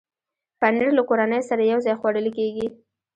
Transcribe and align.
پنېر 0.59 0.91
له 0.97 1.03
کورنۍ 1.09 1.41
سره 1.49 1.63
یو 1.71 1.79
ځای 1.85 1.95
خوړل 1.99 2.27
کېږي. 2.37 2.67